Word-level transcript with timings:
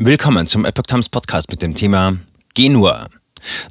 Willkommen 0.00 0.46
zum 0.46 0.64
Epoch 0.64 0.84
Times 0.84 1.08
Podcast 1.08 1.50
mit 1.50 1.60
dem 1.60 1.74
Thema 1.74 2.18
Genua. 2.54 3.08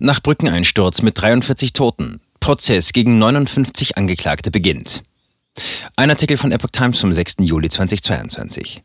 Nach 0.01 0.21
Brückeneinsturz 0.21 1.01
mit 1.01 1.21
43 1.21 1.71
Toten. 1.71 2.19
Prozess 2.41 2.91
gegen 2.91 3.17
59 3.17 3.95
Angeklagte 3.95 4.51
beginnt. 4.51 5.03
Ein 5.95 6.09
Artikel 6.09 6.35
von 6.35 6.51
Epoch 6.51 6.71
Times 6.73 6.99
vom 6.99 7.13
6. 7.13 7.35
Juli 7.39 7.69
2022. 7.69 8.83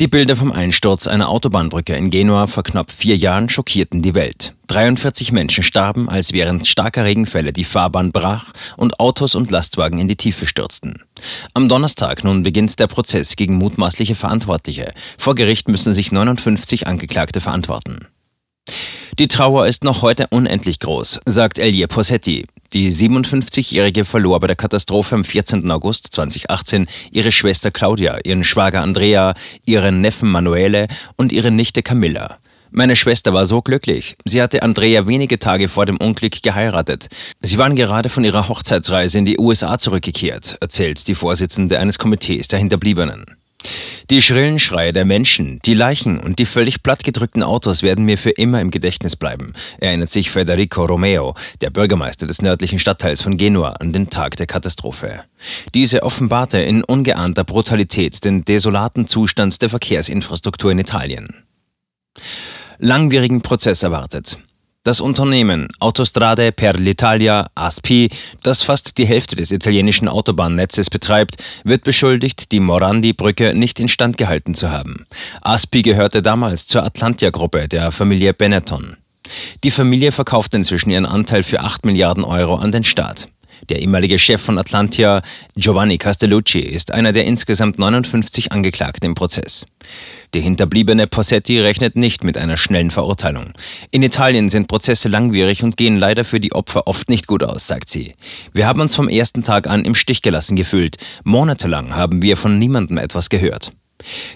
Die 0.00 0.08
Bilder 0.08 0.34
vom 0.34 0.50
Einsturz 0.50 1.06
einer 1.06 1.28
Autobahnbrücke 1.28 1.94
in 1.94 2.08
Genua 2.08 2.46
vor 2.46 2.62
knapp 2.62 2.90
vier 2.90 3.16
Jahren 3.16 3.50
schockierten 3.50 4.00
die 4.00 4.14
Welt. 4.14 4.54
43 4.68 5.30
Menschen 5.32 5.62
starben, 5.62 6.08
als 6.08 6.32
während 6.32 6.66
starker 6.66 7.04
Regenfälle 7.04 7.52
die 7.52 7.64
Fahrbahn 7.64 8.12
brach 8.12 8.52
und 8.78 8.98
Autos 8.98 9.34
und 9.34 9.50
Lastwagen 9.50 9.98
in 9.98 10.08
die 10.08 10.16
Tiefe 10.16 10.46
stürzten. 10.46 11.02
Am 11.54 11.68
Donnerstag 11.68 12.24
nun 12.24 12.42
beginnt 12.42 12.78
der 12.78 12.86
Prozess 12.86 13.36
gegen 13.36 13.54
mutmaßliche 13.54 14.14
Verantwortliche. 14.14 14.92
Vor 15.16 15.34
Gericht 15.34 15.68
müssen 15.68 15.94
sich 15.94 16.12
59 16.12 16.86
Angeklagte 16.86 17.40
verantworten. 17.40 18.06
Die 19.18 19.28
Trauer 19.28 19.66
ist 19.66 19.82
noch 19.82 20.02
heute 20.02 20.28
unendlich 20.30 20.78
groß, 20.78 21.20
sagt 21.24 21.58
Elie 21.58 21.88
Possetti. 21.88 22.46
Die 22.72 22.92
57-Jährige 22.92 24.04
verlor 24.04 24.38
bei 24.40 24.46
der 24.46 24.56
Katastrophe 24.56 25.14
am 25.14 25.24
14. 25.24 25.68
August 25.70 26.08
2018 26.12 26.86
ihre 27.10 27.32
Schwester 27.32 27.70
Claudia, 27.70 28.18
ihren 28.24 28.44
Schwager 28.44 28.82
Andrea, 28.82 29.34
ihren 29.64 30.02
Neffen 30.02 30.30
Manuele 30.30 30.86
und 31.16 31.32
ihre 31.32 31.50
Nichte 31.50 31.82
Camilla. 31.82 32.38
Meine 32.70 32.96
Schwester 32.96 33.32
war 33.32 33.46
so 33.46 33.62
glücklich. 33.62 34.16
Sie 34.24 34.42
hatte 34.42 34.62
Andrea 34.62 35.06
wenige 35.06 35.38
Tage 35.38 35.68
vor 35.68 35.86
dem 35.86 35.96
Unglück 35.96 36.42
geheiratet. 36.42 37.08
Sie 37.40 37.58
waren 37.58 37.76
gerade 37.76 38.08
von 38.08 38.24
ihrer 38.24 38.48
Hochzeitsreise 38.48 39.18
in 39.18 39.24
die 39.24 39.38
USA 39.38 39.78
zurückgekehrt, 39.78 40.58
erzählt 40.60 41.08
die 41.08 41.14
Vorsitzende 41.14 41.78
eines 41.78 41.98
Komitees 41.98 42.48
der 42.48 42.58
Hinterbliebenen. 42.58 43.24
Die 44.10 44.22
schrillen 44.22 44.58
Schreie 44.58 44.92
der 44.92 45.04
Menschen, 45.04 45.58
die 45.64 45.74
Leichen 45.74 46.20
und 46.20 46.38
die 46.38 46.46
völlig 46.46 46.82
plattgedrückten 46.82 47.42
Autos 47.42 47.82
werden 47.82 48.04
mir 48.04 48.16
für 48.16 48.30
immer 48.30 48.60
im 48.60 48.70
Gedächtnis 48.70 49.16
bleiben, 49.16 49.52
erinnert 49.80 50.10
sich 50.10 50.30
Federico 50.30 50.84
Romeo, 50.84 51.34
der 51.60 51.70
Bürgermeister 51.70 52.26
des 52.26 52.40
nördlichen 52.40 52.78
Stadtteils 52.78 53.20
von 53.20 53.36
Genua, 53.36 53.72
an 53.72 53.92
den 53.92 54.10
Tag 54.10 54.36
der 54.36 54.46
Katastrophe. 54.46 55.24
Diese 55.74 56.04
offenbarte 56.04 56.58
in 56.58 56.84
ungeahnter 56.84 57.44
Brutalität 57.44 58.24
den 58.24 58.44
desolaten 58.44 59.08
Zustand 59.08 59.60
der 59.60 59.68
Verkehrsinfrastruktur 59.68 60.70
in 60.70 60.78
Italien. 60.78 61.44
Langwierigen 62.80 63.42
Prozess 63.42 63.82
erwartet. 63.82 64.38
Das 64.84 65.00
Unternehmen 65.00 65.66
Autostrade 65.80 66.52
per 66.52 66.76
l'Italia 66.76 67.48
ASPI, 67.56 68.08
das 68.44 68.62
fast 68.62 68.98
die 68.98 69.04
Hälfte 69.04 69.34
des 69.34 69.50
italienischen 69.50 70.06
Autobahnnetzes 70.06 70.88
betreibt, 70.88 71.42
wird 71.64 71.82
beschuldigt, 71.82 72.52
die 72.52 72.60
Morandi-Brücke 72.60 73.52
nicht 73.54 73.80
instand 73.80 74.16
gehalten 74.16 74.54
zu 74.54 74.70
haben. 74.70 75.06
ASPI 75.42 75.82
gehörte 75.82 76.22
damals 76.22 76.68
zur 76.68 76.84
Atlantia-Gruppe 76.84 77.66
der 77.66 77.90
Familie 77.90 78.32
Benetton. 78.32 78.96
Die 79.64 79.72
Familie 79.72 80.12
verkauft 80.12 80.54
inzwischen 80.54 80.90
ihren 80.90 81.04
Anteil 81.04 81.42
für 81.42 81.60
8 81.60 81.84
Milliarden 81.84 82.22
Euro 82.22 82.54
an 82.54 82.70
den 82.70 82.84
Staat. 82.84 83.28
Der 83.68 83.80
ehemalige 83.80 84.18
Chef 84.18 84.40
von 84.40 84.58
Atlantia, 84.58 85.22
Giovanni 85.56 85.98
Castellucci, 85.98 86.60
ist 86.60 86.92
einer 86.92 87.12
der 87.12 87.24
insgesamt 87.24 87.78
59 87.78 88.52
Angeklagten 88.52 89.06
im 89.06 89.14
Prozess. 89.14 89.66
Die 90.34 90.40
hinterbliebene 90.40 91.06
Possetti 91.06 91.58
rechnet 91.58 91.96
nicht 91.96 92.22
mit 92.22 92.36
einer 92.36 92.56
schnellen 92.56 92.90
Verurteilung. 92.90 93.52
In 93.90 94.02
Italien 94.02 94.50
sind 94.50 94.68
Prozesse 94.68 95.08
langwierig 95.08 95.62
und 95.62 95.76
gehen 95.76 95.96
leider 95.96 96.24
für 96.24 96.40
die 96.40 96.52
Opfer 96.52 96.86
oft 96.86 97.08
nicht 97.08 97.26
gut 97.26 97.42
aus, 97.42 97.66
sagt 97.66 97.88
sie. 97.88 98.14
Wir 98.52 98.66
haben 98.66 98.80
uns 98.80 98.94
vom 98.94 99.08
ersten 99.08 99.42
Tag 99.42 99.66
an 99.66 99.84
im 99.84 99.94
Stich 99.94 100.20
gelassen 100.20 100.56
gefühlt. 100.56 100.96
Monatelang 101.24 101.94
haben 101.96 102.20
wir 102.20 102.36
von 102.36 102.58
niemandem 102.58 102.98
etwas 102.98 103.30
gehört. 103.30 103.72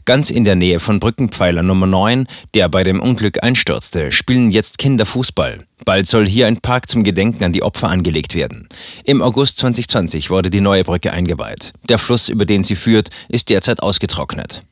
Ganz 0.05 0.31
in 0.31 0.45
der 0.45 0.57
Nähe 0.57 0.81
von 0.81 0.99
Brückenpfeiler 0.99 1.63
Nummer 1.63 1.87
9, 1.87 2.27
der 2.55 2.69
bei 2.69 2.83
dem 2.83 3.01
Unglück 3.01 3.43
einstürzte, 3.43 4.11
spielen 4.11 4.51
jetzt 4.51 4.79
Kinder 4.79 5.07
Fußball. 5.07 5.65
Bald 5.85 6.09
soll 6.09 6.27
hier 6.27 6.47
ein 6.47 6.61
Park 6.61 6.89
zum 6.89 7.05
Gedenken 7.05 7.45
an 7.45 7.53
die 7.53 7.63
Opfer 7.63 7.89
angelegt 7.89 8.35
werden. 8.35 8.69
Im 9.05 9.23
August 9.23 9.59
2020 9.59 10.31
wurde 10.31 10.51
die 10.51 10.61
neue 10.61 10.85
Brücke 10.85 11.13
eingeweiht. 11.13 11.73
Der 11.89 11.99
Fluss, 11.99 12.29
über 12.29 12.45
den 12.45 12.63
sie 12.63 12.77
führt, 12.77 13.11
ist 13.29 13.51
derzeit 13.51 13.83
ausgetrocknet. 13.83 14.63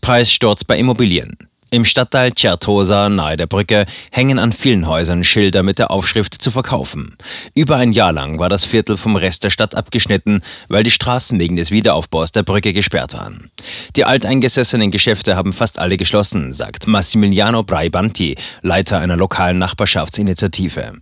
Preissturz 0.00 0.64
bei 0.64 0.78
Immobilien. 0.78 1.36
Im 1.72 1.84
Stadtteil 1.84 2.32
Certosa 2.36 3.08
nahe 3.08 3.36
der 3.36 3.46
Brücke 3.46 3.86
hängen 4.10 4.40
an 4.40 4.50
vielen 4.50 4.88
Häusern 4.88 5.22
Schilder 5.22 5.62
mit 5.62 5.78
der 5.78 5.92
Aufschrift 5.92 6.34
zu 6.34 6.50
verkaufen. 6.50 7.16
Über 7.54 7.76
ein 7.76 7.92
Jahr 7.92 8.12
lang 8.12 8.40
war 8.40 8.48
das 8.48 8.64
Viertel 8.64 8.96
vom 8.96 9.14
Rest 9.14 9.44
der 9.44 9.50
Stadt 9.50 9.76
abgeschnitten, 9.76 10.42
weil 10.68 10.82
die 10.82 10.90
Straßen 10.90 11.38
wegen 11.38 11.54
des 11.54 11.70
Wiederaufbaus 11.70 12.32
der 12.32 12.42
Brücke 12.42 12.72
gesperrt 12.72 13.12
waren. 13.12 13.52
Die 13.94 14.04
alteingesessenen 14.04 14.90
Geschäfte 14.90 15.36
haben 15.36 15.52
fast 15.52 15.78
alle 15.78 15.96
geschlossen, 15.96 16.52
sagt 16.52 16.88
Massimiliano 16.88 17.62
Braibanti, 17.62 18.34
Leiter 18.62 18.98
einer 18.98 19.16
lokalen 19.16 19.58
Nachbarschaftsinitiative. 19.58 20.94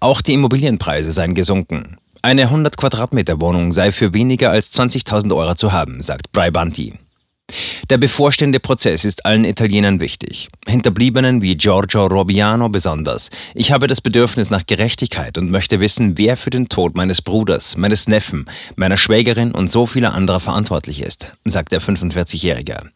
Auch 0.00 0.22
die 0.22 0.32
Immobilienpreise 0.32 1.12
seien 1.12 1.34
gesunken. 1.34 1.98
Eine 2.22 2.44
100 2.44 2.78
Quadratmeter 2.78 3.42
Wohnung 3.42 3.72
sei 3.72 3.92
für 3.92 4.14
weniger 4.14 4.48
als 4.48 4.72
20.000 4.72 5.36
Euro 5.36 5.54
zu 5.54 5.72
haben, 5.72 6.02
sagt 6.02 6.32
Braibanti. 6.32 6.94
Der 7.90 7.98
bevorstehende 7.98 8.60
Prozess 8.60 9.04
ist 9.04 9.26
allen 9.26 9.44
Italienern 9.44 10.00
wichtig, 10.00 10.48
Hinterbliebenen 10.66 11.42
wie 11.42 11.54
Giorgio 11.54 12.06
Robiano 12.06 12.70
besonders. 12.70 13.28
Ich 13.54 13.72
habe 13.72 13.88
das 13.88 14.00
Bedürfnis 14.00 14.48
nach 14.48 14.64
Gerechtigkeit 14.64 15.36
und 15.36 15.50
möchte 15.50 15.80
wissen, 15.80 16.16
wer 16.16 16.38
für 16.38 16.48
den 16.48 16.70
Tod 16.70 16.96
meines 16.96 17.20
Bruders, 17.20 17.76
meines 17.76 18.08
Neffen, 18.08 18.46
meiner 18.76 18.96
Schwägerin 18.96 19.52
und 19.52 19.70
so 19.70 19.86
vieler 19.86 20.14
anderer 20.14 20.40
verantwortlich 20.40 21.02
ist, 21.02 21.34
sagt 21.44 21.72
der 21.72 21.82
45-Jährige. 21.82 22.90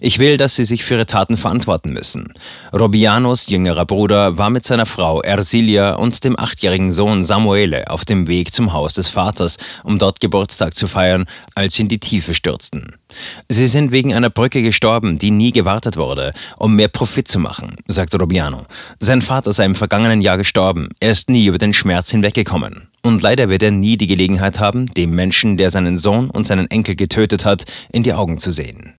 Ich 0.00 0.18
will, 0.18 0.36
dass 0.36 0.54
sie 0.54 0.64
sich 0.64 0.84
für 0.84 0.94
ihre 0.94 1.06
Taten 1.06 1.36
verantworten 1.36 1.92
müssen. 1.92 2.32
Robianos 2.72 3.46
jüngerer 3.48 3.86
Bruder 3.86 4.38
war 4.38 4.50
mit 4.50 4.66
seiner 4.66 4.86
Frau 4.86 5.22
Ersilia 5.22 5.94
und 5.94 6.24
dem 6.24 6.38
achtjährigen 6.38 6.92
Sohn 6.92 7.24
Samuele 7.24 7.90
auf 7.90 8.04
dem 8.04 8.26
Weg 8.28 8.52
zum 8.52 8.72
Haus 8.72 8.94
des 8.94 9.08
Vaters, 9.08 9.58
um 9.84 9.98
dort 9.98 10.20
Geburtstag 10.20 10.74
zu 10.74 10.86
feiern, 10.86 11.26
als 11.54 11.74
sie 11.74 11.82
in 11.82 11.88
die 11.88 12.00
Tiefe 12.00 12.34
stürzten. 12.34 12.96
Sie 13.48 13.66
sind 13.66 13.92
wegen 13.92 14.14
einer 14.14 14.30
Brücke 14.30 14.62
gestorben, 14.62 15.18
die 15.18 15.30
nie 15.30 15.52
gewartet 15.52 15.96
wurde, 15.96 16.32
um 16.58 16.74
mehr 16.74 16.88
Profit 16.88 17.28
zu 17.28 17.38
machen, 17.38 17.76
sagte 17.86 18.18
Robiano. 18.18 18.66
Sein 18.98 19.22
Vater 19.22 19.52
sei 19.52 19.64
im 19.64 19.74
vergangenen 19.74 20.20
Jahr 20.20 20.36
gestorben. 20.36 20.90
Er 21.00 21.12
ist 21.12 21.30
nie 21.30 21.46
über 21.46 21.58
den 21.58 21.72
Schmerz 21.72 22.10
hinweggekommen. 22.10 22.88
Und 23.02 23.22
leider 23.22 23.48
wird 23.48 23.62
er 23.62 23.70
nie 23.70 23.96
die 23.96 24.08
Gelegenheit 24.08 24.58
haben, 24.58 24.86
dem 24.86 25.10
Menschen, 25.10 25.56
der 25.56 25.70
seinen 25.70 25.96
Sohn 25.96 26.28
und 26.28 26.46
seinen 26.46 26.68
Enkel 26.70 26.96
getötet 26.96 27.44
hat, 27.44 27.64
in 27.92 28.02
die 28.02 28.12
Augen 28.12 28.38
zu 28.38 28.50
sehen. 28.50 28.94